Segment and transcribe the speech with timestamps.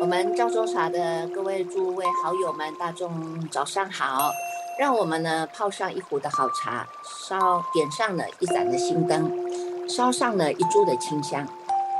[0.00, 4.30] 我们赵州茶的各位诸位好友们，大众早上好！
[4.78, 6.86] 让我们呢泡上一壶的好茶，
[7.28, 9.30] 烧点上了一盏的心灯，
[9.88, 11.46] 烧上了一株的清香，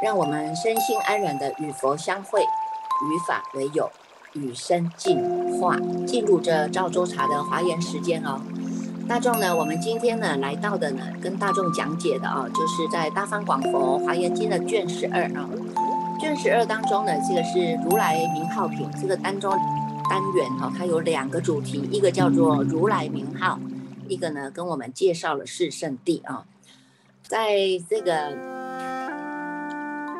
[0.03, 3.91] 让我们身心安然的与佛相会，与法为友，
[4.35, 5.19] 与生进
[5.59, 5.77] 化，
[6.07, 8.41] 进入这赵州茶的华严时间哦。
[9.09, 15.49] 大众呢，我们今天呢来到的呢，跟大众讲解的啊，就是在《大方广佛华严经》的卷十二啊。
[16.19, 19.51] 卷十二当中呢，这个是如来名号品，这个当中
[20.09, 23.59] 单元哈，它有两个主题，一个叫做如来名号，
[24.09, 26.45] 一个呢跟我们介绍了四圣地啊。
[27.23, 27.57] 在
[27.91, 28.37] 这个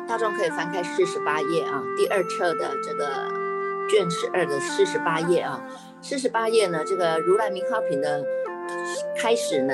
[0.07, 3.29] 大众可以翻开四十八页啊，第二册的这个
[3.89, 5.61] 卷十二的四十八页啊，
[6.01, 8.23] 四十八页呢，这个如来名号品的
[9.17, 9.73] 开始呢，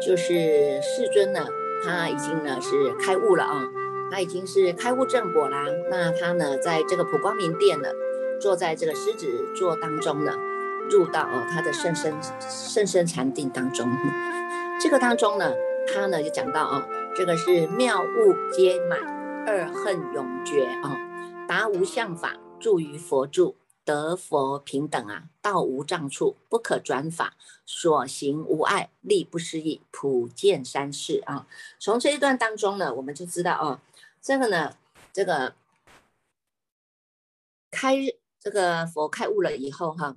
[0.00, 1.46] 就是世尊呢，
[1.84, 3.62] 他已经呢是开悟了啊。
[4.10, 7.88] 他已经是开悟正果啦，那他呢，在这个普光明殿呢，
[8.40, 10.34] 坐在这个狮子座当中呢，
[10.90, 13.88] 入到哦他的甚深甚深禅定当中。
[14.80, 15.54] 这个当中呢，
[15.86, 16.82] 他呢就讲到哦，
[17.14, 18.98] 这个是妙物皆满，
[19.46, 20.96] 二恨永绝啊，
[21.46, 31.46] 达无相法，住于佛住，得佛平等啊，道无障处，不可转法，所行无碍，力不思议，普见三世啊。
[31.78, 33.78] 从这一段当中呢，我们就知道哦。
[34.22, 34.76] 这个呢，
[35.12, 35.54] 这个
[37.70, 37.96] 开
[38.38, 40.16] 这个佛开悟了以后哈，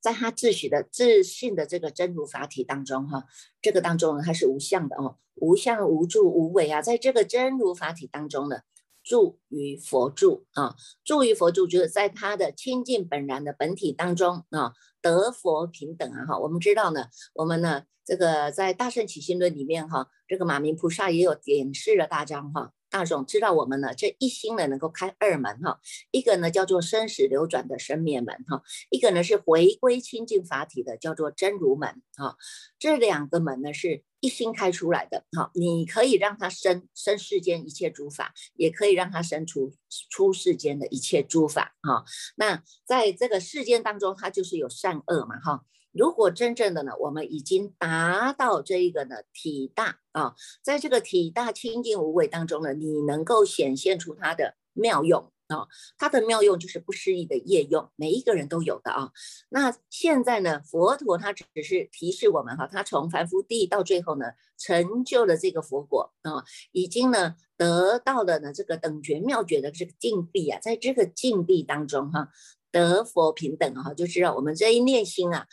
[0.00, 3.24] 在他自诩的自信的这个真如法体当中哈，
[3.60, 8.60] 这个当中呢，它是无相的哦，无相无住无为啊，在这个真如法体当中呢，
[9.02, 14.72] 住于佛住啊，住于佛住就是在他的清净本然的本体当中啊，
[15.10, 17.82] 得佛平等啊哈，我们知道呢，我们呢。
[18.08, 32.36] 这个在《大圣起心论》里面哈，这个马明菩萨也有点示了大家哈，大众知道我们呢这一心呢能够开二门哈，一个呢叫做生死流转的生灭门哈，一个呢是回归清净法体的叫做真如门哈，
[32.78, 39.72] 这两个门呢是一心开出来的哈，你可以让它生生世间一切诸法，也可以让它生出
[40.10, 42.04] 出世间的一切诸法哈，
[42.36, 45.64] 那在这个世间当中，它就是有善恶嘛哈。
[45.98, 55.66] 如果真正的呢，我们已经达到这一个呢体大啊，在这个体大清净无为当中呢，你能够显现出它的妙用啊，
[55.98, 59.10] 它的妙用就是不思议的业用，每一个人都有的啊。
[59.48, 64.26] 那现在呢，佛陀他只是提示我们哈，他从凡夫地到最后呢，
[64.56, 72.28] 成就了这个佛果啊，已经呢得到了呢这个等觉妙觉的这个境地啊，在这个境地当中哈，
[72.70, 75.48] 得佛平等哈，就知道我们这一念心啊。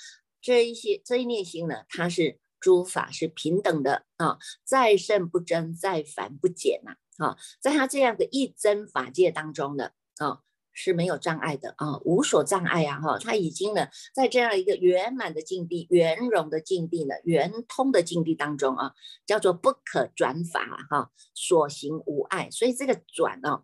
[0.46, 10.42] 这一些这一念心呢，它是诸法是平等的啊，再胜不增，再繁不减呐啊，在他这样的一真法界当中呢啊
[10.72, 18.94] 是没有障碍的啊，无所障碍啊哈，他已经呢在这样一个圆满的境地、圆融的境地呢、圆通的境地当中啊，
[19.26, 23.64] 叫做不可转法哈，所行无碍，所以这个转哦，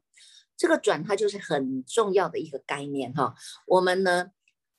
[0.57, 3.35] 这个转它就是很重要的一个概念哈，
[3.67, 4.31] 我们呢。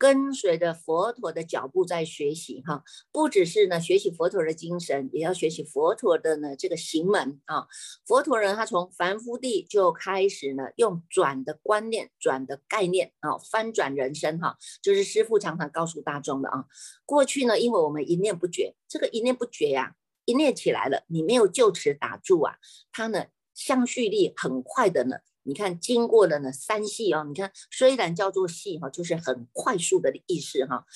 [0.03, 2.83] 跟随着佛陀的脚步在学习哈，
[3.13, 7.69] 不只是呢学习佛陀的精神，也要学习佛陀的呢这个行门啊。
[8.05, 16.65] 佛陀人他从凡夫地就开始呢用转的观念、转的概念啊，翻转人生哈，就是师父常常告诉大众的啊。
[17.07, 22.57] 过去呢，因为我们一念不绝，这个一念不绝呀，一念起来了，你没有就此打住啊，
[22.91, 25.19] 它呢相续力很快的呢。
[25.45, 30.87] 你看，经过了呢三系哦，你看虽然叫做系哈，就是很快速的意思哈，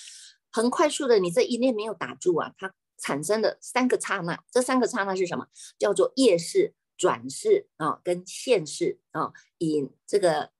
[0.53, 5.47] 很快速的，你这一念没有打住啊，它产生的三个刹那，这三个刹那是什么？
[5.79, 9.33] 叫做业事、转世啊，跟现世啊。
[9.59, 10.51] 以这个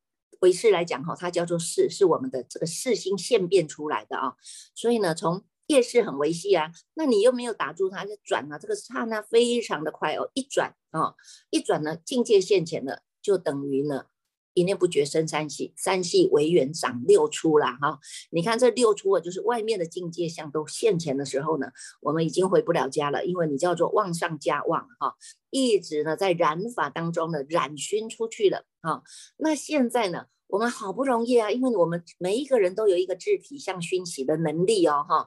[0.41, 4.35] 为世来讲哈，它叫做世，是我们的这个世心现变出来的啊。
[4.75, 11.15] 所以呢，从业事很维系啊，那你又没有打住它，就转啊，这个刹那非常的快哦，一转啊，
[11.51, 13.03] 一转呢，境界现前了。
[13.27, 14.05] 就等于呢，
[14.55, 17.99] 一念不觉生三系，三系为缘长六出了哈。
[18.31, 21.67] 你看这六出啊，就是外面的境界相都现前的时候呢，
[22.01, 25.17] 我们已经回不了家了，因为你叫做妄上加妄哈，
[25.51, 29.03] 一直呢在染法当中呢染熏出去了哈。
[29.39, 35.27] 那现在呢，我们好不容易啊，因为我们每一个人都有一个自体相熏习的能力哦哈。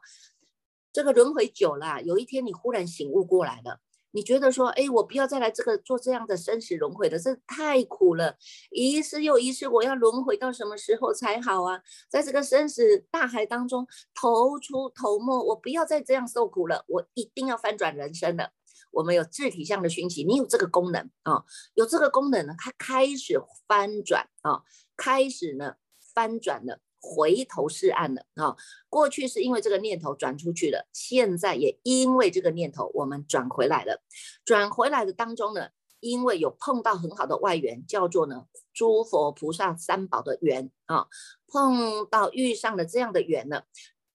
[0.93, 3.81] 这个轮回久了，有一天你忽然醒悟过来了。
[4.11, 8.35] 你觉得说，哎，我不要再来这个做这样的生死轮回了，这太苦了，
[8.71, 11.81] 一世又一世，我要轮回到什么时候才好啊？
[12.09, 13.85] 在这个生死大海当中
[14.15, 18.51] 头出头没，我不要再这样受苦了，我一定要翻转人生了，
[18.91, 21.43] 我们有自体相的熏习，你有这个功能啊，
[21.75, 24.63] 有这个功能呢，它开始翻转啊，
[24.97, 25.75] 开始呢
[26.15, 28.55] 翻转了，回头是岸了啊。
[28.89, 34.01] 过去是因为这个念头转出去了，现在也因为这个念头我们转回来了，
[34.45, 35.69] 转回来的当中呢。
[36.01, 41.07] 因为有碰到很好的外援，叫做呢诸佛菩萨三宝的缘啊，
[41.45, 43.63] 碰到遇上了这样的缘呢，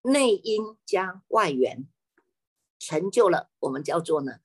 [0.01, 1.87] 内因加外缘，
[2.79, 4.37] 成就了我们叫做呢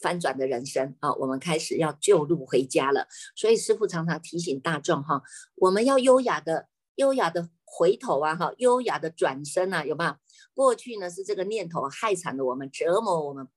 [0.00, 3.06] 翻转的人生啊，我们开始要救路回家了。
[3.36, 5.22] 所以师父常常提醒大众哈，
[5.54, 6.66] 我们要优雅的、
[6.96, 10.14] 优雅的回头啊哈，优雅的转身啊，有没有？
[10.54, 13.48] 过去呢是这个念头害惨了我们，折磨我们。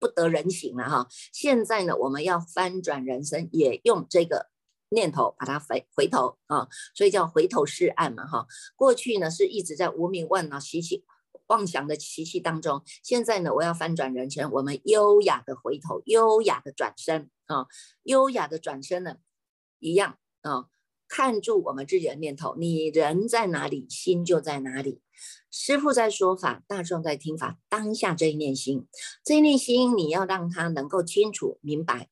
[0.00, 1.08] 不得人形了哈！
[1.32, 4.46] 现在呢，我们要翻转人生，也用这个
[4.90, 8.46] 念头把它回回头啊，所以叫回头是岸嘛哈。
[8.76, 11.04] 过去呢是一直在无名万脑习气
[11.48, 17.66] 妄想的习气当中，现在呢我要翻转人生，我们优雅的回头，优雅的转身啊，
[18.04, 19.16] 优雅的转身呢
[19.80, 20.66] 一样啊，
[21.08, 25.00] 看住我们自己的念头，你人在哪里，心就在哪里。
[25.50, 27.58] 师父在说法，大众在听法。
[27.68, 28.86] 当下这一念心，
[29.24, 32.10] 这一念心，你要让他能够清楚明白。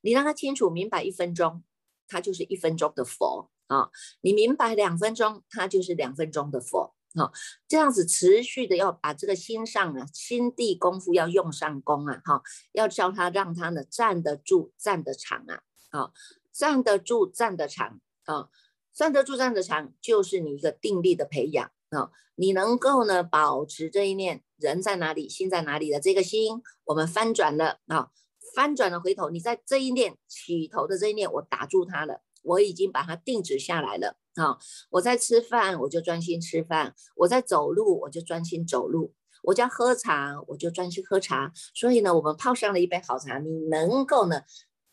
[0.00, 1.64] 你让他清楚明白一分钟，
[2.06, 3.90] 他就是一分钟的佛啊。
[4.20, 7.32] 你明白两分钟，他就是两分钟的佛啊。
[7.66, 12.42] 这样子持续的要把这个心上啊，心地功夫要用上功啊，哈，
[12.72, 16.12] 要教他让他呢站得住、站得长啊，啊，
[16.52, 18.48] 站得住、站得长啊，
[18.92, 21.70] 站得住、站得长，就是你一个定力的培养。
[21.90, 28.10] 啊，你能够呢保持这一念人在哪里，心在哪里的这个心，我们翻转了啊，
[28.56, 34.58] 翻转了回头，你在这一念起头的这一念，我打住它了，我已经把它定止下来了啊。
[34.90, 39.12] 我在吃饭，我就专心吃饭；我在走路，我就专心走路；
[39.44, 41.52] 我在喝茶，我就专心喝茶。
[41.72, 44.42] 所以呢，我们泡上了一杯好茶，你能够呢。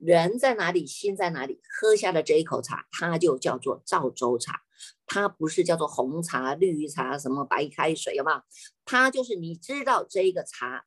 [0.06, 1.62] 人在哪里，心在哪里？
[1.80, 4.62] 喝下的这一口茶，它就叫做赵州茶，
[5.06, 8.42] 它不是叫做红茶、绿茶、什么白开水，有没有？
[8.84, 10.84] 它就是你知道这个茶，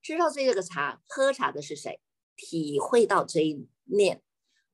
[0.00, 2.00] 知道这个茶，喝茶的是谁？
[2.34, 4.22] 体会到这一念，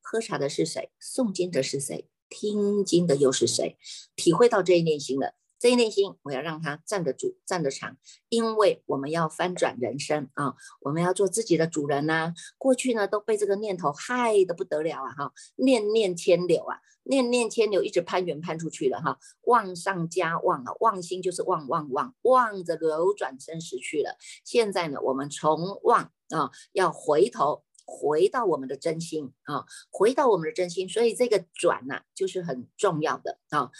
[0.00, 0.92] 喝茶的是谁？
[1.00, 2.08] 诵经的是谁？
[2.28, 3.76] 听经的又是谁？
[4.14, 5.34] 体会到这一念心了。
[5.62, 7.96] 这一内心，我要让他站得住、站得长，
[8.28, 10.56] 因为我们要翻转人生啊！
[10.80, 12.34] 我们要做自己的主人呐。
[12.58, 15.12] 过去呢，都被这个念头害得不得了啊！
[15.12, 19.16] 哈，念念牵流啊，念念牵流，一直攀缘攀出去了哈。
[19.42, 24.16] 望上加望啊，望心就是望望望望着流转生死去了。
[24.44, 30.88] 现在呢，我们从望啊，要回头回到我们的真心啊，回到我们的真心。
[30.88, 33.70] 所以这个转呐，就是很重要的啊。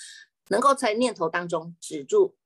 [0.49, 2.37] 能够在念头当中止住，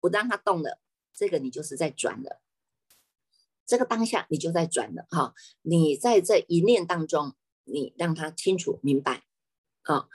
[0.00, 0.80] 不让它动了，
[1.14, 2.40] 这个你就是在转了。
[3.66, 5.34] 这个当下你就在转了哈。
[5.62, 7.34] 你在这一念当中，
[7.64, 9.24] 你让他清楚明白
[9.82, 10.08] 啊，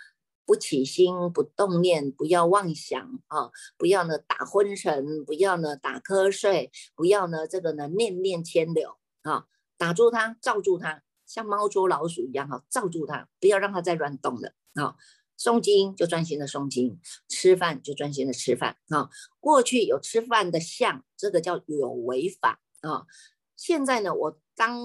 [0.45, 9.47] 不起心不动念，不要妄想啊，不要呢打昏沉，不要呢打瞌睡，不要呢这个呢念念牵流啊，
[9.77, 14.95] 打住它，罩住它，像猫捉老鼠一样哈，罩住它，不要让它再乱动了啊。
[15.41, 19.09] 诵经就专心的诵经，吃饭就专心的吃饭啊。
[19.39, 23.05] 过去有吃饭的相，这个叫有为法啊。
[23.55, 24.79] 现在呢，我当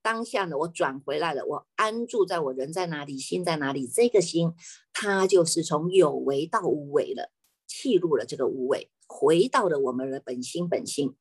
[0.00, 4.54] 当下呢，我转回来了，我安住在我人在哪里，心在哪里，这个心
[4.94, 7.30] 它就是从有为到无为了，
[7.66, 11.14] 弃入了这个无为，回到了我们的本心本性。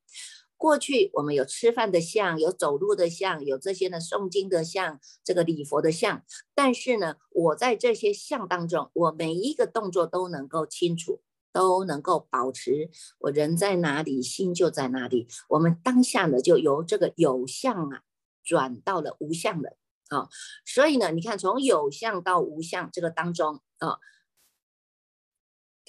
[0.59, 6.21] 过去我们有吃饭的相，有走路的相，有这些呢诵经的相，这个礼佛的相。
[6.53, 11.21] 但是呢，我在这些相当中，我每一个动作都能够清楚，
[11.53, 12.89] 都能够保持
[13.19, 15.29] 我人在哪里，心就在哪里。
[15.47, 18.01] 我们当下呢，就由这个有相啊，
[18.43, 19.77] 转到了无相了
[20.09, 20.27] 啊。
[20.65, 23.99] 所以呢，你看从有相到无相这个当中啊。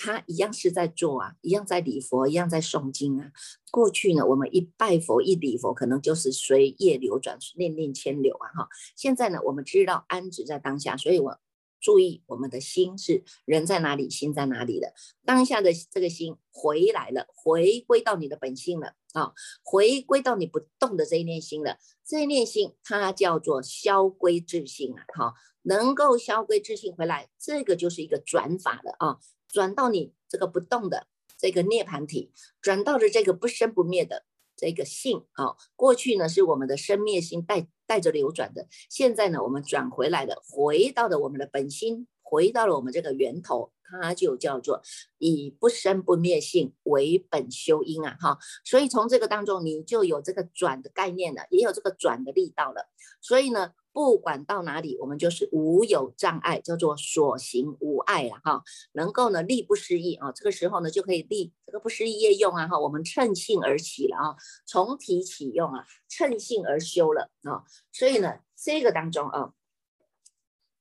[0.03, 3.33] 他一样是在做啊，一样在礼佛，一样在诵经啊。
[3.71, 8.69] 过去呢，我们一拜佛一礼佛，可能就是随业流转，念念牵流啊哈。
[8.97, 11.39] 现在呢，我们知道安止在当下，所以我
[11.81, 14.95] 注意我们的心是人在哪里，心在哪里的。
[15.27, 21.77] 当下的这个心回来了，回归到你的本性了啊，回归到你不动的这一念心了。
[22.07, 29.19] 这一念心它叫做消归自性啊，哈，能够消归自性回来，这个就是一个转法了啊。
[29.51, 32.31] 转到你这个不动的这个涅盘体，
[32.61, 34.25] 转到了这个不生不灭的
[34.57, 35.57] 这个性啊。
[35.75, 44.83] 过去呢是我们的生灭心带带着流转的，现在呢我们转回来了，回到了我们的本心，回到了我们这个源头它就叫做
[45.19, 52.89] 以不生不灭性为本修因啊，哈，所以从这个当中你就有这个转的概念了，也有这个转的力道了，
[53.21, 53.73] 所以呢。
[53.93, 58.63] 不管到哪里，我们就是无有障碍，叫做所行无碍了哈。
[58.93, 62.79] 能够呢力不失意啊，这个时候呢就可以立这个不失意业用啊哈。
[62.79, 67.65] 我们趁性而起了啊，从体起用啊，趁性而修了啊。
[67.93, 69.53] 所以呢，这个当中啊，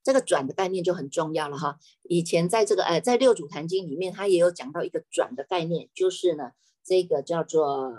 [0.04, 1.80] 这个转的概念就很重要了哈。
[2.04, 6.52] 以前在这个呃在六祖坛经里面，他也有讲到一个转的概念，就是呢
[6.84, 7.92] 这个叫做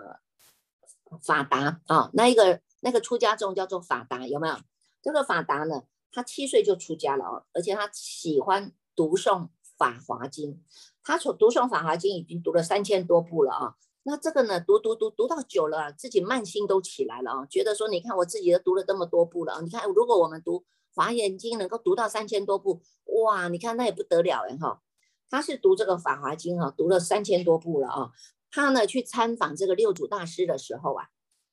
[1.21, 4.55] 法达啊，那一个那个出家众叫做法达，有没有？
[5.03, 9.45] 这个法达呢，他七岁就出家了哦，而且他喜欢读诵
[9.79, 10.55] 《法华经》，
[11.03, 13.77] 他从读诵《法华经》已经读了三千多部了啊。
[14.03, 20.61] 那这个呢，读读读读到久了，自己慢心都起来了啊，觉得说，你看我自己都读了这么多部了啊，你看如果我们读
[20.95, 22.81] 《华严经》能够读到三千多部，
[23.25, 24.83] 哇，你看那也不得了哎哈。
[25.29, 28.11] 他是读这个《法华经》哈，读了三千多部了啊。
[28.51, 31.09] 他呢去参访这个六祖大师的时候啊，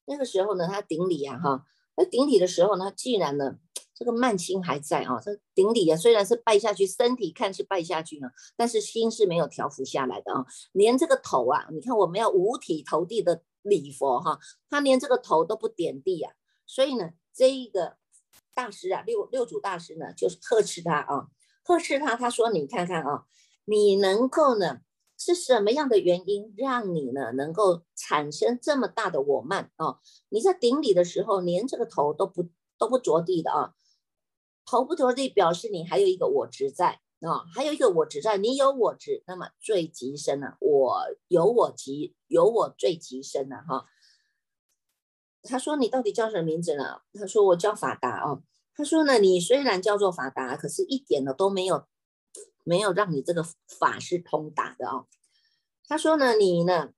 [0.06, 1.66] 那个时候呢，他顶礼啊哈。
[1.98, 3.58] 在顶礼的时候呢，既然呢
[3.96, 10.46] 这个慢心还在啊，这顶礼啊虽然是拜下去，身体看是拜下去呢，但是心是没有调伏下来的啊。
[10.72, 14.38] 连这个头啊，你看我们要五体投地的礼佛哈，
[14.70, 16.32] 他连这个头都不点地啊。
[16.68, 17.98] 所以呢，这一个
[18.54, 21.28] 大师啊，六六祖大师呢，就是呵斥他啊，
[21.64, 23.24] 呵斥他，他说你看看啊，
[23.66, 24.82] 你能够呢。
[25.18, 29.98] 是什么样的原因让你呢能够产生这么大的我慢啊？
[30.30, 33.74] 你在顶礼的时候连这个头都不都不着地的啊，
[34.66, 40.56] 头不着地表示你还有一个我执在啊，还有一个我执在，你有我执，那么最极深了。
[40.60, 43.88] 我有我极，有我最极深了哈。
[45.42, 47.02] 他说你到底叫什么名字呢？
[47.14, 48.44] 他说我叫法达哦。
[48.76, 51.88] 他说呢，你虽然叫做法达，可是一点呢都没有。
[52.68, 53.44] 没有让你这个
[53.80, 55.08] 法是通达的哦。
[55.88, 56.92] 他说呢，你呢，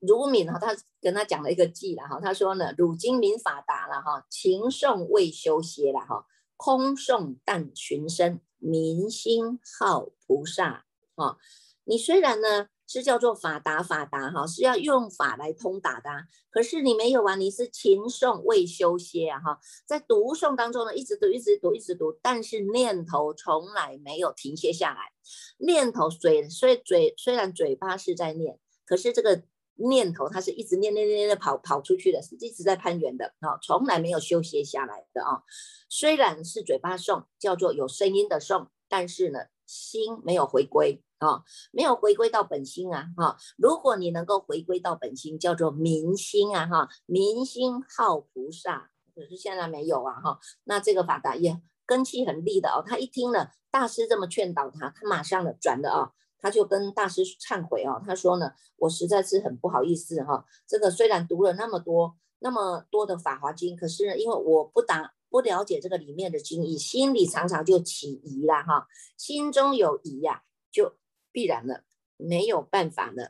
[0.00, 2.20] 如敏啊，他跟他讲了一个偈了哈。
[2.20, 10.84] 他说呢，汝今明法达了哈，情诵未修歇了哈，空诵但寻声，明心好菩萨
[11.14, 11.38] 哈。
[11.84, 12.68] 你虽然呢。
[12.90, 16.10] 是叫做法达法达哈，是要用法来通达的。
[16.50, 25.12] 可是你没有啊，你是勤诵未修歇啊哈，在读诵当中呢，一直读一直读一直读，但是念头从来没有停歇下来。
[25.58, 29.44] 念头虽虽嘴虽然嘴巴是在念，可是这个
[29.76, 35.44] 念头它是一直念念念念的跑跑出去的，是一直在攀援的啊，从来没有休歇下来的啊。
[35.88, 41.04] 虽然是嘴巴诵，叫做有声音的诵，但是呢，心没有回归。
[41.20, 43.06] 啊，没有回归到本心啊！
[43.14, 46.66] 哈，如果你能够回归到本心，叫做明心啊！
[46.66, 50.18] 哈，明心好菩萨，可是现在没有啊！
[50.18, 52.82] 哈，那这个法达也根气很利的哦。
[52.86, 58.02] 他一听了大师这么劝导他，他马上的转的啊，他就跟大师忏悔哦。
[58.02, 60.46] 他说呢，我实在是很不好意思哈。
[60.66, 70.94] 这个虽然读了那么多那么多的法华经，可是呢，因为我不打不了解这个里面的经义，心里常常就起疑了哈，心中有疑呀，就。
[71.32, 71.84] 必然的
[72.16, 73.28] 没有办法呢，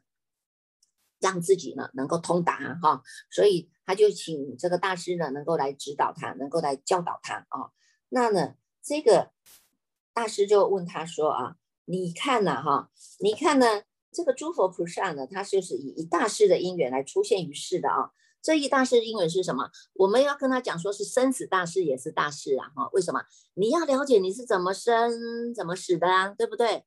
[1.21, 7.71] 让自己呢能够通达哈，所以他就请这个大师呢能够来指导他，能够来教导他啊。
[8.09, 9.31] 那呢，这个
[10.13, 12.91] 大师就问他说啊，你看呢哈，
[13.21, 18.11] 你看呢，这个诸佛菩萨呢，他就是以一大师的因缘来出现于世的啊。
[18.43, 19.71] 这一大师因缘是什么？
[19.93, 22.89] 我们要跟他讲说是生死大事也是大事啊哈。
[22.95, 23.21] 为什么？
[23.53, 26.85] 你要了解你是怎么生怎么死的啊，对不对？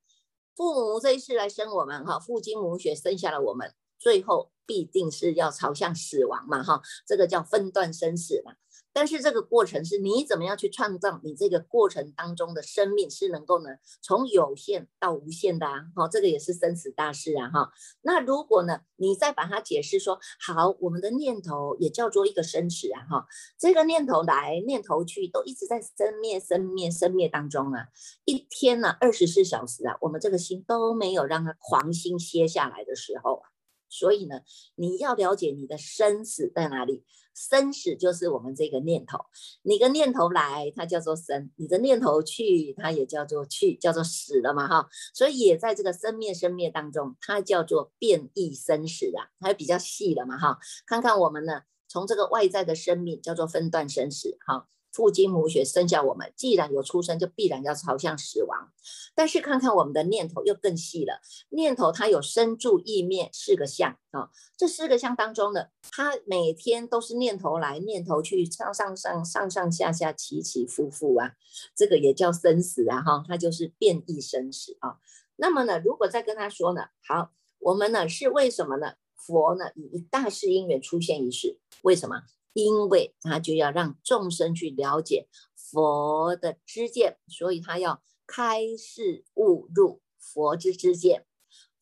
[0.56, 8.54] 父母这一世来生我们，哈，父精母血生下了我们，最后必定是要朝向死亡嘛，哈，这个叫分段生死嘛。
[8.94, 13.72] 但是这个过程是你怎么样去创造你这个过程当中的生命是能够呢
[14.02, 17.72] 从有限到无限的啊，好，这个也是生死大事啊哈。
[18.04, 23.26] 那如果呢你再把它解释说好，我们的念头也叫做一个生死啊哈，
[23.58, 27.88] 这个念头来念头去都一直在生灭生灭生灭当中啊，
[28.26, 33.53] 一天呢二十四小时啊，我们这个心都没有让它狂心歇下来的时候啊。
[33.94, 34.42] 所以呢，
[34.76, 37.04] 你要了解你的生死在哪里，
[37.36, 39.20] 生死就是我们这个念头，
[39.62, 44.90] 你的念头来，它叫做生；你的念头去，它也叫做去，叫做死了嘛，哈。
[45.14, 50.58] 所以也在这个生灭生灭当中，它叫做变异生死啊，它比较细了嘛，哈。
[50.88, 54.68] 看看我们呢，从这个外在的生命叫做分段生死，哈。
[54.94, 58.72] 父精母血生下我们，既然有出生，就必然要朝向死亡。
[59.16, 61.20] 但是看看我们的念头又更细了，
[61.50, 71.34] 念头它有生住意灭四个相啊，这四个相当中呢，它每天都是念头来念头去，上上上上上下下起起伏伏啊，
[71.76, 74.98] 这个也叫生死啊哈，它就是变异生死啊。
[75.36, 78.94] 那么呢，如果再跟他说呢，好，我们呢是为什么呢？
[79.16, 82.24] 佛呢以一大事因缘出现一世，为什么？
[82.54, 91.26] 因为他就要让众生去了解佛的知见，所以他要开示悟入佛之知见。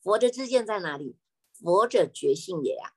[0.02, 1.18] 佛的知见在哪里？
[1.54, 2.94] 佛者觉性也呀。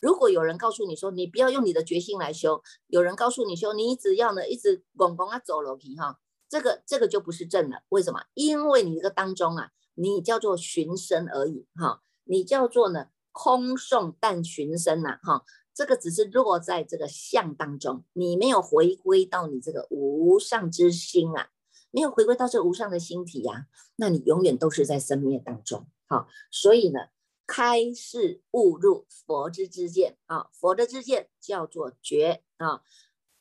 [0.00, 6.18] 如果有人告诉你说你不要用你的觉性来修，有人告诉你说你只要呢一直拱拱啊走楼梯哈，
[6.48, 7.82] 这个这个就不是正了。
[7.88, 8.24] 为什么？
[8.34, 15.44] 因为你这个当中啊，你叫做寻声而已哈，你叫做呢空诵但寻声呐哈。
[15.74, 21.50] 这个只是落在这个相当中，你没有回归到你这个无上之心啊，
[21.90, 23.66] 没有回归到这无上的心体呀，
[23.96, 25.86] 那你永远都是在生灭当中。
[26.06, 27.08] 好，所以呢，
[27.46, 32.82] 开示悟入佛之之见啊，佛的之见叫做觉啊，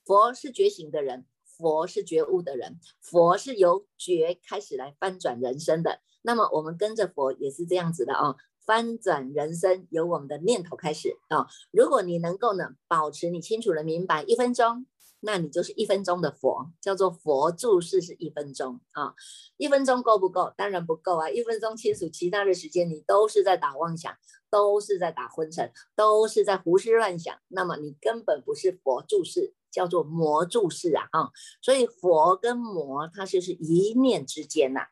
[0.03, 6.01] 佛是觉醒的人，佛是觉悟的人，佛是由觉开始来翻转人生的。
[6.23, 8.35] 那么我们跟着佛也是这样子的啊。
[8.65, 11.47] 翻转人生由我们的念头开始啊！
[11.71, 14.85] 如果你能够呢保持你清楚的明白一分钟，
[15.19, 19.13] 那你就是一分钟的佛，叫做佛注释是一分钟啊！
[19.57, 20.53] 一分钟够不够？
[20.55, 21.29] 当然不够啊！
[21.29, 24.13] 一分钟清楚，其他的时间你都是在打妄想，
[24.49, 31.07] 都是在打昏沉，都是在胡思乱想，那么你根本不是佛注释，叫做魔注释啊！
[31.11, 31.31] 啊！
[31.61, 34.87] 所以佛跟魔它就是一念之间呐！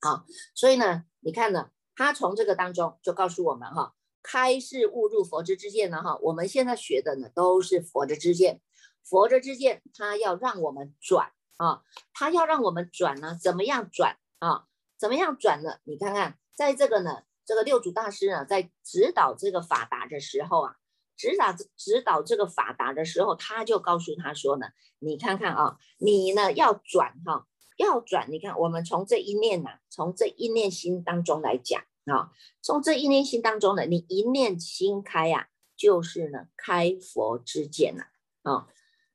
[0.00, 1.70] 好，所以呢，你看呢？
[1.96, 8.60] 他从这个当中就告诉我们哈，开示悟入佛之之见呢哈，我们现在学的呢都是佛的之见，
[9.04, 11.82] 佛的之见，他要让我们转啊，
[12.12, 14.64] 他要让我们转呢，怎么样转啊？
[14.98, 15.78] 怎么样转呢？
[15.84, 20.76] 你看看，在这个呢，这个六祖大师呢，在指导这个法达的时候啊，
[21.16, 24.66] 指导指导这个法达的时候，他就告诉他说呢，
[24.98, 27.46] 你看看啊，你呢要转哈。
[27.76, 32.30] 要转，你看，我们从这一念呐，从这一念心当中来讲啊，
[32.62, 38.04] 从这一念心当中呢，你一念心开呀，就是呢开佛之见呐，
[38.42, 38.68] 啊，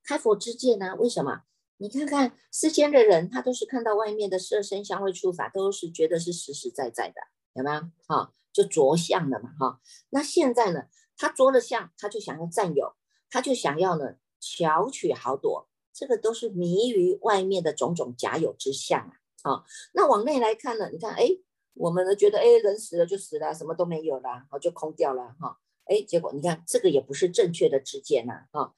[0.04, 0.96] 开佛之见呢？
[0.96, 1.44] 为什么？
[1.78, 7.22] 你看看世间的人，他都是看到外面的色身香味触法，都是觉得是实实在在的，
[7.54, 7.82] 有没有？
[8.08, 9.80] 啊，就着相了嘛，哈。
[10.10, 12.96] 那现在呢，他着了相，他就想要占有，
[13.30, 15.69] 他就想要呢巧取豪夺。
[16.00, 19.02] 这个都是迷于外面的种种假有之相
[19.42, 19.52] 啊！
[19.52, 20.90] 啊，那往内来看呢？
[20.90, 21.28] 你看，哎，
[21.74, 25.58] 我们呢觉得，哎，人死了就死了，什么都没有了，哦，就空掉了，哈，
[25.88, 28.72] 哎，结果你看，这个也不是正确的知见呐，啊，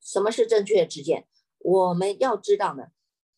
[0.00, 1.28] 什么是正确的知见？
[1.58, 2.84] 我们要知道呢，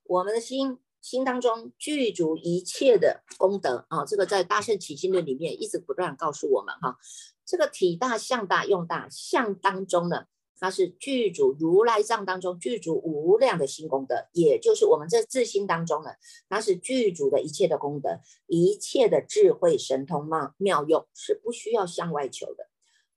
[0.05, 6.97] 我们的心心当中具足一切的功德啊，这个在《大圣起心论》里面一直不断告诉我们哈，
[7.45, 10.27] 这个体大、相大、用大，相当中呢。
[10.61, 16.11] 它是具足如来藏当中具足无量的心功德，也就是我们这自心当中呢，
[16.51, 22.69] 它是具足的一切的功德，一切的智慧神通妙妙用是不需要向外求的。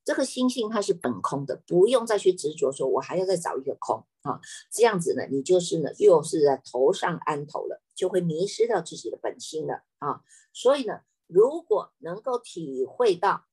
[0.06, 4.40] 这个心性它是本空的，不用再去执着说，我还要再找一个空啊，
[4.72, 10.22] 这样子呢，你就是呢又是在头上安头了，就会迷失掉自己的本心了啊。
[10.54, 13.44] 所以呢，如果能够体会到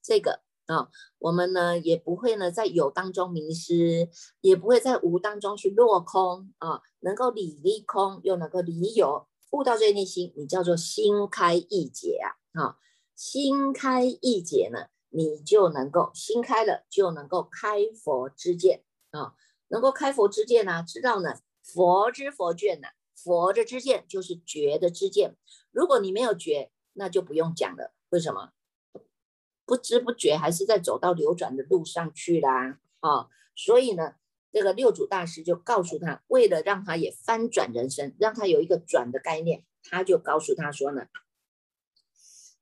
[0.00, 0.43] 这个。
[0.66, 4.08] 啊，我们呢也不会呢在有当中迷失，
[4.40, 12.18] 也不会在无当中去落空啊，能够理离空，又能够理有，悟到这内心，你叫做心开意解
[12.52, 12.76] 啊，啊，
[13.14, 19.34] 心开意解呢，你就能够心开了，就能够开佛之见啊，
[19.68, 25.36] 能够开佛之见呢，知道呢佛之佛卷呢，佛的之见就是觉的之见，
[25.70, 28.50] 如果你没有觉，那就不用讲了，为什么？
[29.66, 34.14] 不知不觉还是在走到流转的路上去啦，啊，所以呢，
[34.52, 41.06] 这个六祖大师就告诉他，为了让他也翻转人生，让他有一个转的概念，他就告诉他说呢，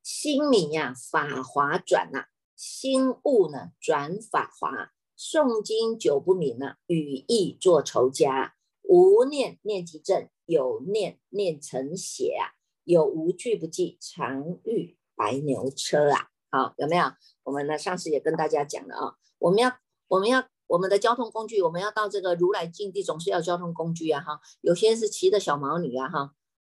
[0.02, 16.31] 心明呀，法华转呐，心悟呢，转法华，诵经久不明呢，语意作仇家，无念念即正，有念念成邪啊，有无惧不记，常遇白牛车啊。
[16.52, 17.06] 好，有没有？
[17.44, 17.78] 我们呢？
[17.78, 19.72] 上次也跟大家讲了啊，我们要，
[20.06, 24.38] 我们要，我们的交通工具，我们要到这个如来境地，总是要交通工具啊，哈。
[24.60, 26.34] 有些是骑的小毛驴啊，哈，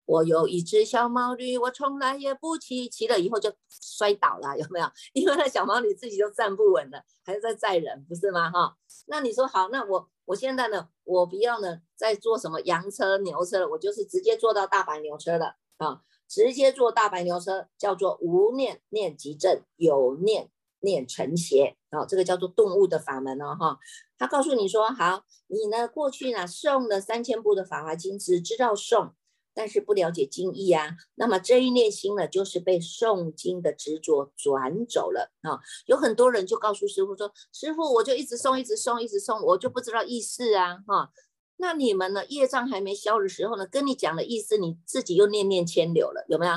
[0.05, 4.87] 我有一只小毛驴，我从来也不骑，骑了以后就摔倒了，有没有？
[5.13, 8.51] 因为那小毛驴自己就站不稳了，还是在载人，不是吗？
[8.51, 16.01] 哈，那你说好，那我我现在呢，我不要呢再坐什么羊车、牛车了，我就是直接坐到大白牛车了啊，
[16.33, 23.77] 直接坐大白牛车，叫做无念念即正，有念念成邪啊，这个叫做动物的法门哦，哈。
[24.17, 29.11] 他告诉你说，好，你呢过去呢诵了三千部的法华经，只知道诵。
[29.55, 35.59] 但是不了解经义啊，那么这一念心呢，就是被诵经的执着转走了啊。
[35.85, 41.11] 有很多人就告诉师傅说：“师傅，我就一直诵，一直诵，一直诵，我就不知道意思啊。”哈，
[41.57, 42.25] 那你们呢？
[42.25, 46.53] 业障还没消的时候呢，跟你讲的意思，你自己又念念牵流了，有没有？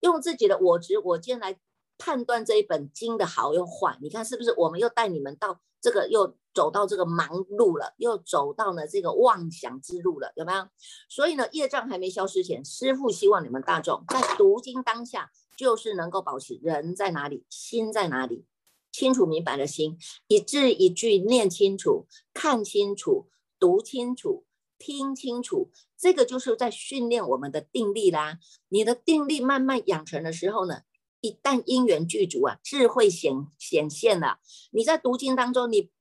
[0.00, 1.58] 用自己的我执我见来
[1.98, 4.54] 判断这一本经的好又坏，你看是不是？
[4.56, 6.36] 我们又带你们到这个又。
[6.54, 10.68] 走到这个盲路了，又走到了这个妄想之路了，有没有？
[11.08, 18.44] 所以呢，业障还没消失前，师父希望你们大众在读经当下，就是能够保持人在哪里，心在哪里，
[18.92, 23.30] 清楚明白的心，一字一句念清楚，看清楚，
[23.62, 24.44] 读清楚，
[24.76, 28.40] 听清楚，这个就是在训练我们的定力啦。
[28.66, 30.80] 你的定力慢慢养成的时候呢，
[31.20, 34.40] 一旦因缘具足啊，智慧显显现了，
[34.72, 35.92] 你在读经当中，你。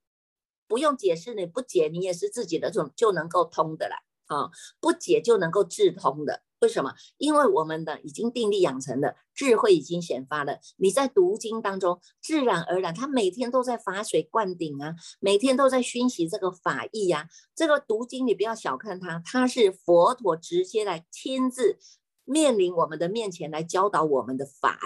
[0.68, 3.96] 不用解释，你不解，你也是自己的，种就能够通的了
[4.36, 4.50] 啊！
[4.80, 6.94] 不解就能够智通的，为什么？
[7.18, 10.60] 因为我们的已经定力养成了，智慧已经显发了。
[10.78, 17.28] 你在读经当中，自然而然，他每天都在法水灌顶啊，每天都在熏习这个法义呀。
[17.54, 21.78] 这个读经你不要小看它，它是佛陀直接来亲自
[22.24, 24.80] 面临我们的面前来教导我们的法，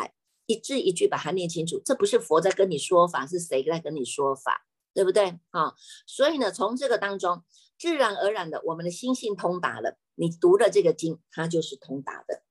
[0.48, 1.80] 一字一句把它念清楚。
[1.86, 4.66] 这不是佛在跟你说法，是谁在跟你说法？
[4.94, 5.74] 对不对啊？
[6.08, 7.44] 所以呢，从这个当中，
[7.86, 10.00] 自然而然的，我们的心性通达了。
[10.16, 12.42] 你读了这个经，它就是通达的。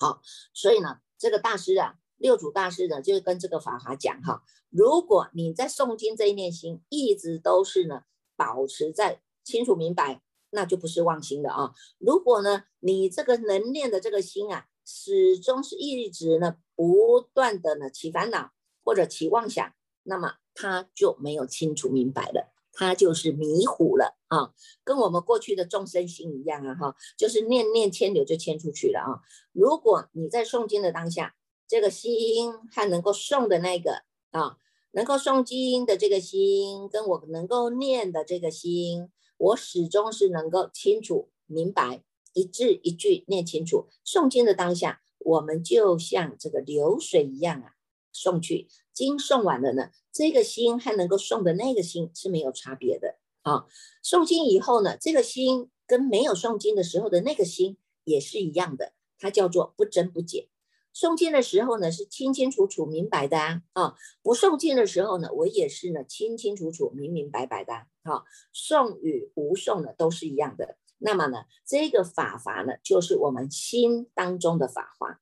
[0.00, 0.20] 好，
[0.52, 8.02] 所以呢，这个大师啊，六祖大师呢，就跟这个法华讲哈：如果你在诵经这一念心，一直都是呢，
[8.34, 11.72] 保持在清楚明白，那就不是妄心的啊。
[11.98, 18.50] 如果呢，你这个能念的这个心啊，始终是一直呢，不断的呢起烦恼
[18.82, 20.38] 或者起妄想，那么。
[20.58, 24.52] 他就没有清楚明白了，他就是迷糊了啊，
[24.84, 29.24] 跟我们过去的众生心一样啊，哈，就是念念牵流就牵出去了啊。
[29.52, 31.34] 如果你在诵经的当下，
[31.66, 34.58] 这个心和能够诵的那个啊，
[34.92, 39.08] 能够诵经的这个心，跟我能够念的这个心，
[39.38, 43.86] 我始终是能够清楚明白，一字一句念清楚。
[44.04, 47.72] 诵经的当下，我们就像这个流水一样啊。
[48.16, 53.66] 送去经送完了呢，这个心和能够送的那个心是没有差别的啊。
[54.02, 60.48] 诵经以后呢，这个心跟没有诵经的时候的那个心也是一样的，它叫做不增不减。
[60.94, 68.24] 诵经的时候呢，是清清楚楚明白的啊；啊，不诵经的时候呢，我也是呢清清楚楚明明白白的啊。
[68.54, 70.78] 诵与无诵呢都是一样的。
[70.98, 75.20] 那么呢，这个法华呢，就是我们心当中的法华，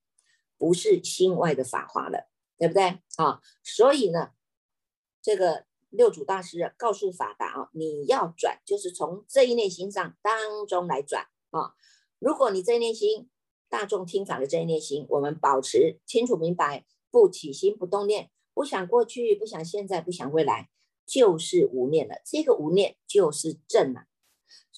[0.56, 2.28] 不是心外的法华了。
[2.64, 2.82] 对不对
[3.16, 3.42] 啊？
[3.62, 4.30] 所以呢，
[5.20, 11.74] 这个六祖大师告诉法达啊，你要转，就是从这一念心上当中来转啊。
[12.18, 13.28] 如果你这一念心，
[13.68, 20.70] 大众听法的这一念心，我们保持清楚明白，不起心不动念，不想过去，不想现在，不想未来，
[21.04, 22.14] 就是无念了。
[22.24, 24.06] 这个无念就是正了。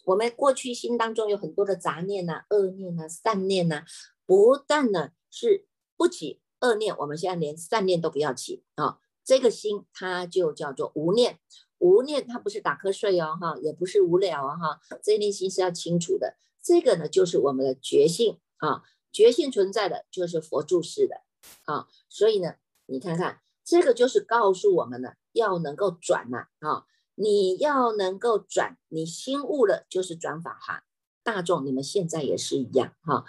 [0.06, 3.84] 我们过去心当中有很多的杂念呐、恶念呐、善念呐，
[4.26, 6.42] 不但呢是不起。
[6.66, 8.98] 恶念，我们现在连善念都不要起啊！
[9.24, 11.38] 这个心它就叫做无念，
[11.78, 16.36] 无念它不是打瞌睡哦，哈，也不是无聊啊，哈，这一念心是要清楚的。
[16.62, 21.22] 这个呢，就是我们的觉性啊，觉性存在的就是佛注释的
[21.64, 22.54] 啊，所以呢，
[22.86, 30.82] 你看看这个就是告诉我们呢，要能够转呐啊，你要能够转，你心悟了就是转法哈。
[31.22, 33.24] 大众，你们现在也是一样哈，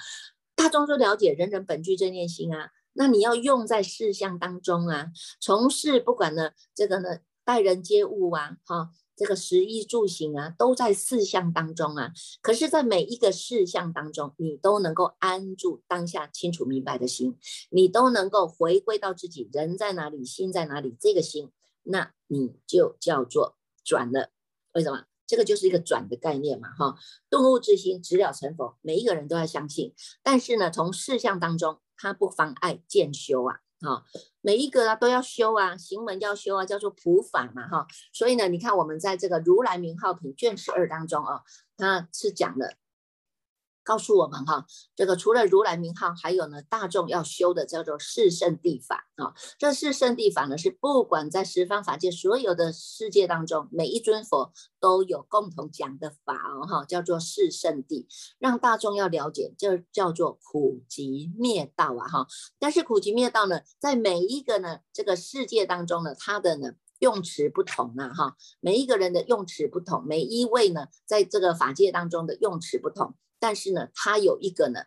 [0.55, 2.71] 大众就了解人人本具正念心啊。
[2.97, 12.11] 那你要用在事项当中啊，从事不管呢这个呢待人接物啊，哈，这个食衣住行啊，都在事项当中啊。
[12.41, 17.37] 可是，在每一个事项当中，你都能够安住当下清楚明白的心，
[17.69, 21.51] 你都能够回归到自己人在哪里，心在哪里，这个心，
[21.83, 24.31] 那你就叫做转了。
[24.73, 25.05] 为什么？
[25.27, 26.95] 这个就是一个转的概念嘛，哈。
[27.29, 29.93] 动物之心，直了成佛，每一个人都要相信。
[30.23, 31.79] 但是呢，从事项当中。
[31.97, 34.03] 它不妨碍见修啊，哈，
[34.41, 41.41] 每一个啊都要修啊，行门要修啊，叫做普法嘛，哈，所以呢，你看我们在这个如来名号品卷十二当中啊，
[41.77, 42.77] 它是讲的
[43.87, 44.65] 告诉我们哈，
[44.97, 49.33] 这个除了如来名号，还有呢，大众要修的叫做四圣谛法啊。
[49.57, 58.05] 这四圣谛法呢，是不管在十方法界所有的世界当中，每一尊佛都有共同讲的法哦哈，叫做四圣谛，
[58.39, 62.27] 让大众要了解，这叫做苦集灭道啊哈。
[62.59, 66.73] 但是苦集灭道呢，在每一个呢这个世界当中呢，它的呢。
[66.99, 74.85] 用词不同啊，哈，每一个人的用词不同，每一位呢，在这个法界当中的用词不同，但是呢，它有一个呢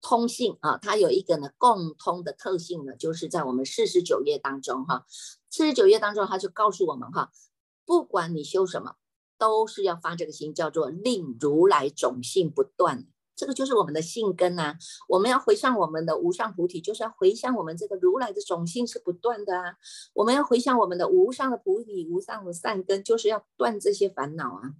[0.00, 5.06] 通性啊，它有一个呢共通的特性呢，就是在我们四十九页当中哈，
[5.50, 7.30] 四十九页当中，他就告诉我们哈，
[7.86, 8.96] 不管你修什么，
[9.38, 13.06] 都是要发这个心，叫做令如来种性不断。
[13.36, 14.76] 这个就是我们的性根呐，
[15.08, 19.74] 我们要回向我们的无上菩提，就是要回向我们这个如来的种性是不断的啊。
[20.12, 24.74] 我们要回向我们的无上的菩提、无上的善根，就是要断这些烦恼啊，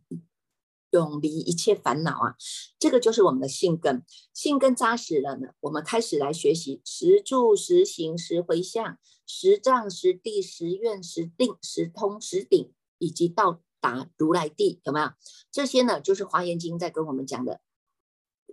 [1.01, 2.35] 永离一切烦恼啊。
[2.79, 15.11] 这个就是我们的性根，性根扎实了呢，我们开始来学习十住、十行、十回向、十藏、十地、十愿、十定、十通、十顶，以及到达如来地，有没有？
[15.51, 17.61] 这些呢，就是华严经在跟我们讲的。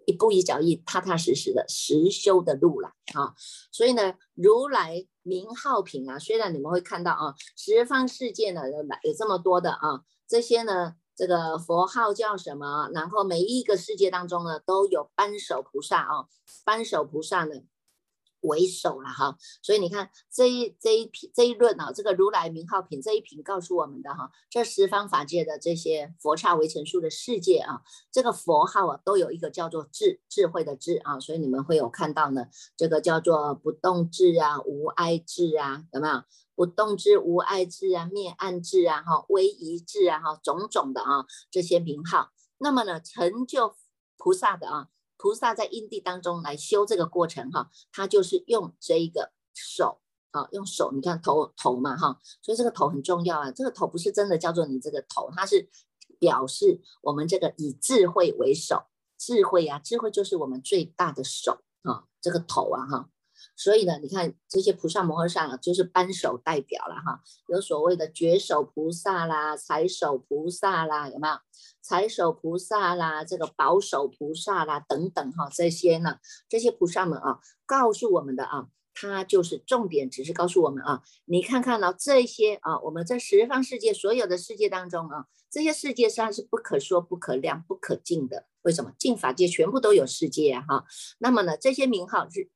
[0.07, 3.35] 一步一脚印，踏踏实实的实修的路了啊！
[3.71, 12.89] 所以呢，如来名号品啊，虽然你们会看到啊，十方世界呢有有这么多的啊，这些呢，这个佛号叫什么？
[12.93, 16.25] 然后每一个世界当中呢，都有扳手菩萨啊，
[16.63, 17.61] 扳手菩萨呢。
[18.41, 36.23] 为首了哈，所以你看这一这一品这一论啊，这个如来名号品这一品告诉我们的哈，这十方法界的这些佛刹为成数的世界啊，这个佛号啊都有一个叫做智智慧的智啊，所以你们会有看到呢，这个叫做不动智啊，无碍智啊，有没有？
[36.53, 43.75] 不动智、无碍智啊，灭暗智啊，哈，威仪智啊，哈，种种的啊这些名号，那么呢，成就
[44.17, 44.87] 菩萨的啊。
[45.21, 53.51] 菩萨在因地当中来修这个过程哈，他就是用这一个手啊，用手，你看头头嘛哈，所以这个头很重要啊。
[53.51, 55.69] 这个头不是真的叫做你这个头，它是
[56.17, 63.09] 表示我们这个以智慧为首，智慧啊，智慧就是我们最大的手啊，这个头啊哈。
[63.61, 71.35] 所以呢，你看这些菩萨摩诃萨就是扳手代表了哈，有所谓的觉手菩萨啦、财手菩萨啦，有没有？
[71.79, 76.17] 财手菩萨啦，这个保守菩萨啦等等哈，这些呢，
[76.49, 88.47] 这些菩萨们啊，告诉我们的啊，他就是重点，只是告诉我们啊，你看看呢，这些啊，我们在十方世界所有的世界当中啊，这些世界上是不可说、不可量、不可尽的。
[88.63, 88.91] 为什么？
[88.97, 90.85] 净法界全部都有世界哈。
[91.19, 92.49] 那么呢，这些名号是。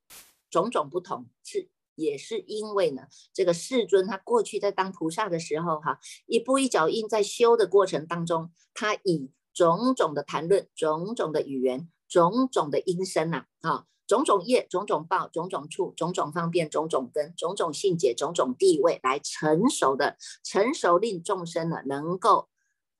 [0.55, 3.01] 种种不同是也是因为呢，
[3.33, 22.47] 这个世尊他过去在当菩萨的时候，哈，一步一脚印在修的过程当中，他以种种的谈论、种种的语言、种种的音声呐，啊，种种业、种种报、种种处、种种方便、种种根、种种性解、种种地位，来成熟的成熟令众生呢，能够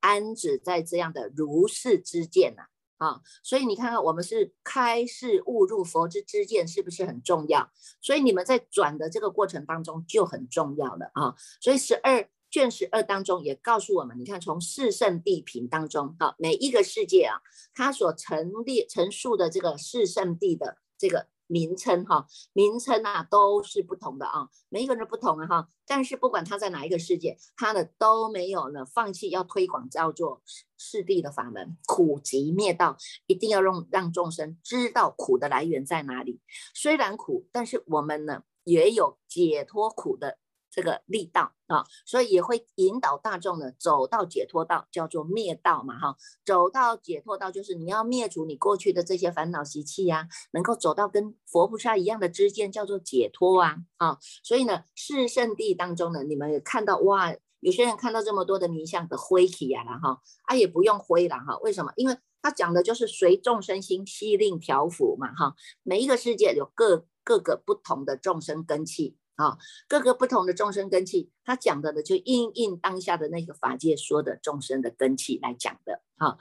[0.00, 2.64] 安止在这样的如是之见呐。
[2.98, 7.70] 啊所以你看看，我们是开示悟入佛之知见，是不是很重要？
[8.00, 11.34] 所以你们在转的这个过程当中就很重要了啊。
[11.60, 17.40] 所以十二卷十二当中也告诉我们，你看从四圣地品当中，啊，每一个世界啊，
[17.74, 21.28] 它所陈列陈述的这个四圣地的这个。
[21.46, 30.42] 名称哈，名称啊都是不同的啊，每一个人不同啊哈，但是不管他在哪一个世界，他的都没有呢放弃要推广叫做
[30.76, 36.40] 四谛的法门，苦集灭道，一定要让让众生知道苦的来源在哪里。
[36.74, 40.38] 虽然苦，但是我们呢也有解脱苦的。
[40.76, 46.16] 这个力道啊，所以也会引导大众呢走到解脱道，叫做灭道嘛哈。
[46.44, 54.18] 走到解脱道，就是你要灭除你过去的这些烦恼习气呀，能够走到跟佛菩萨一样的知见，叫做解脱啊啊。
[54.44, 61.90] 所以呢，四圣地当中呢，你们看到哇，有些人看到这么多的名相的灰体呀了哈，啊也不用灰了哈，为什么？
[61.96, 65.54] 因为他讲的就是随众生心悉令调伏嘛哈。
[65.82, 69.16] 每一个世界有各各个不同的众生根器。
[69.36, 76.02] 啊，各个不同的众生根器，他讲的呢，就应应当下的那个法界说的众生的根器来讲的。
[76.16, 76.38] 哈，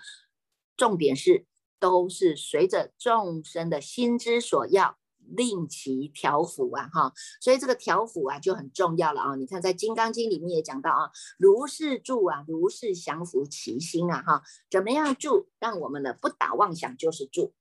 [0.78, 1.46] 重点是
[1.78, 6.90] 都是随着众生的心之所要，令其调伏啊。
[6.94, 9.36] 哈，所以这个调伏啊就很重要了啊。
[9.36, 14.24] 你看在《金刚经》里面也讲到啊，如是住啊，如是降伏其心啊。
[14.26, 17.54] 哈，怎么样住，让我们呢不打妄想就是住。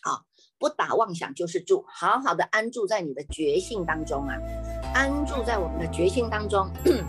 [0.00, 0.26] 好。
[0.60, 4.36] 不打妄想就是住，好好的安住在你的觉性当中啊，
[4.94, 6.70] 安住在我们的觉性当中。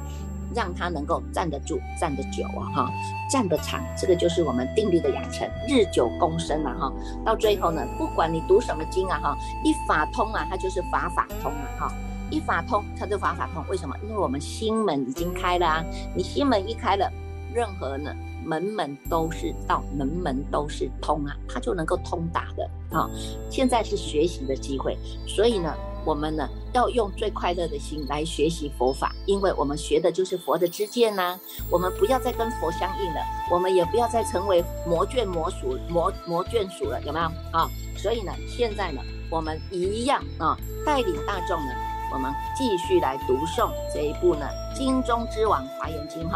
[0.53, 2.91] 让它能够站得住、站得久啊，哈，
[3.31, 6.93] 站得长，这个就是我们定力的养成，日久功深啊，哈。
[7.23, 11.93] 到最后呢，不管你读什么经啊，哈，一法通啊，它就是法法通啊，哈，
[12.29, 13.63] 一法通它就法法通。
[13.69, 13.95] 为什么？
[14.03, 17.09] 因为我们心门已经开了啊，你心门一开了，
[17.53, 18.13] 任何呢
[18.45, 23.09] 门门都是道，门门都是通啊，它就能够通达的啊。
[23.49, 25.73] 现在是学习的机会，所以呢。
[26.03, 31.39] 我们呢要用最快乐的心来学习佛法，因为我们学的就是佛的知见呐。
[31.69, 37.69] 我们不要再跟佛相应了，我们也不要再成为魔眷魔属魔魔眷属了，有没有啊？
[37.95, 41.71] 所以呢，现在呢，我们一样啊，带领大众呢，
[42.11, 46.33] 我们继续来读诵这一部呢《经中之王华严经》哈。